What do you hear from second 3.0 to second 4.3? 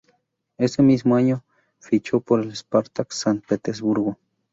San Petersburgo.